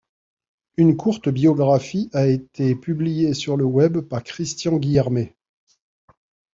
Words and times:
Une 0.77 0.97
courte 0.97 1.29
biographie 1.29 2.09
a 2.13 2.25
été 2.25 2.73
publiée 2.73 3.35
sur 3.35 3.55
le 3.55 3.65
web 3.65 3.99
par 3.99 4.23
Christian 4.23 4.77
Guillermet. 4.77 5.35